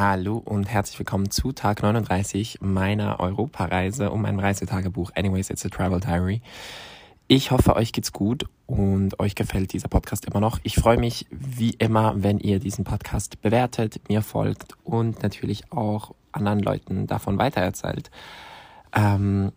[0.00, 5.68] Hallo und herzlich willkommen zu Tag 39 meiner Europareise und meinem Reisetagebuch Anyways, it's a
[5.68, 6.40] Travel Diary.
[7.28, 10.58] Ich hoffe, euch geht's gut und euch gefällt dieser Podcast immer noch.
[10.62, 16.14] Ich freue mich wie immer, wenn ihr diesen Podcast bewertet, mir folgt und natürlich auch
[16.32, 18.10] anderen Leuten davon weitererzählt.
[18.94, 19.52] Ähm,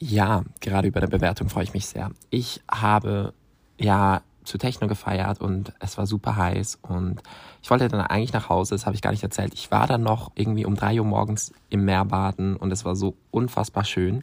[0.00, 2.10] ja, gerade über eine Bewertung freue ich mich sehr.
[2.30, 3.34] Ich habe
[3.78, 7.22] ja zu Techno gefeiert und es war super heiß und
[7.62, 9.52] ich wollte dann eigentlich nach Hause, das habe ich gar nicht erzählt.
[9.54, 12.96] Ich war dann noch irgendwie um drei Uhr morgens im Meer baden und es war
[12.96, 14.22] so unfassbar schön.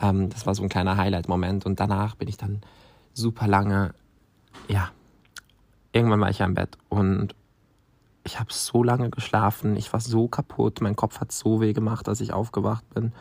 [0.00, 2.60] Ähm, das war so ein kleiner Highlight-Moment und danach bin ich dann
[3.12, 3.94] super lange,
[4.68, 4.90] ja,
[5.92, 7.34] irgendwann war ich ja im Bett und
[8.24, 12.08] ich habe so lange geschlafen, ich war so kaputt, mein Kopf hat so weh gemacht,
[12.08, 13.12] als ich aufgewacht bin.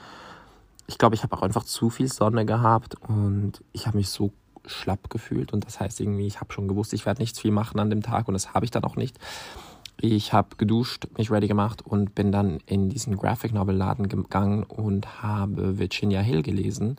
[0.88, 4.32] Ich glaube, ich habe auch einfach zu viel Sonne gehabt und ich habe mich so
[4.66, 7.80] schlapp gefühlt und das heißt irgendwie, ich habe schon gewusst, ich werde nichts viel machen
[7.80, 9.17] an dem Tag und das habe ich dann auch nicht.
[9.99, 14.63] Ich habe geduscht, mich ready gemacht und bin dann in diesen Graphic Novel Laden gegangen
[14.63, 16.98] und habe Virginia Hill gelesen.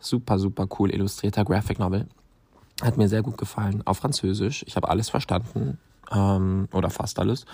[0.00, 2.06] Super, super cool illustrierter Graphic Novel.
[2.82, 3.82] Hat mir sehr gut gefallen.
[3.86, 4.64] Auf Französisch.
[4.66, 5.78] Ich habe alles verstanden.
[6.12, 7.46] Ähm, oder fast alles.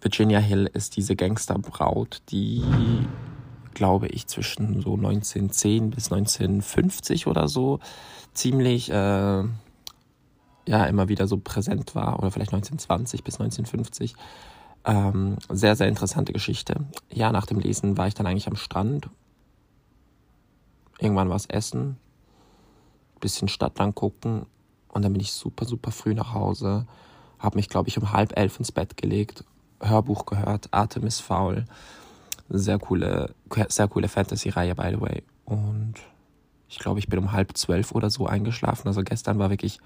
[0.00, 2.62] Virginia Hill ist diese Gangsterbraut, die,
[3.76, 7.78] glaube ich, zwischen so 1910 bis 1950 oder so
[8.32, 14.14] ziemlich äh, ja immer wieder so präsent war oder vielleicht 1920 bis 1950.
[14.86, 16.86] Ähm, sehr, sehr interessante Geschichte.
[17.12, 19.10] Ja, nach dem Lesen war ich dann eigentlich am Strand.
[20.98, 21.98] Irgendwann war es Essen,
[23.20, 24.46] bisschen Stadt lang gucken
[24.88, 26.86] und dann bin ich super, super früh nach Hause.
[27.38, 29.44] Habe mich, glaube ich, um halb elf ins Bett gelegt,
[29.82, 31.66] Hörbuch gehört, Atem ist faul.
[32.48, 33.34] Sehr coole,
[33.68, 35.22] sehr coole Fantasy-Reihe, by the way.
[35.44, 35.94] Und
[36.68, 38.88] ich glaube, ich bin um halb zwölf oder so eingeschlafen.
[38.88, 39.78] Also gestern war wirklich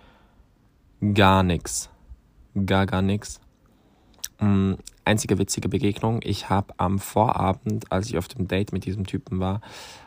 [1.14, 1.91] gar nichts.
[2.66, 3.41] Gar, gar nichts.
[4.41, 6.20] Ähm, einzige witzige Begegnung.
[6.22, 9.61] Ich habe am Vorabend, als ich auf dem Date mit diesem Typen war,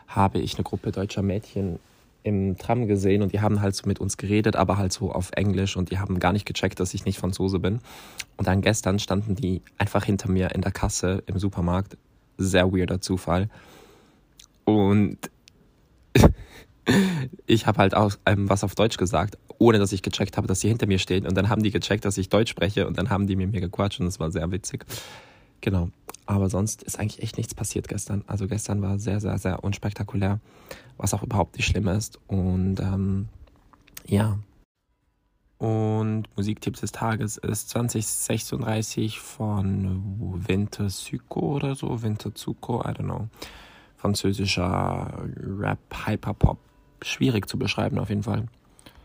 [0.08, 1.78] habe ich eine Gruppe deutscher Mädchen
[2.22, 5.30] im Tram gesehen und die haben halt so mit uns geredet, aber halt so auf
[5.32, 7.80] Englisch und die haben gar nicht gecheckt, dass ich nicht Franzose bin.
[8.38, 11.96] Und dann gestern standen die einfach hinter mir in der Kasse im Supermarkt.
[12.36, 13.48] Sehr weirder Zufall.
[14.64, 15.18] Und
[17.46, 20.60] ich habe halt auch ähm, was auf Deutsch gesagt, ohne dass ich gecheckt habe, dass
[20.60, 21.26] sie hinter mir stehen.
[21.26, 23.60] Und dann haben die gecheckt, dass ich Deutsch spreche und dann haben die mit mir
[23.60, 24.84] gequatscht und das war sehr witzig.
[25.60, 25.88] Genau.
[26.26, 28.24] Aber sonst ist eigentlich echt nichts passiert gestern.
[28.26, 30.40] Also gestern war sehr, sehr, sehr unspektakulär,
[30.96, 32.18] was auch überhaupt nicht schlimm ist.
[32.26, 33.28] Und ähm,
[34.06, 34.38] ja.
[35.58, 42.02] Und Musiktipps des Tages ist 2036 von Winter Syco oder so.
[42.02, 43.28] Winter Zuko, I don't know.
[43.96, 45.24] Französischer
[45.58, 46.58] Rap, Hyperpop
[47.02, 48.46] schwierig zu beschreiben auf jeden Fall.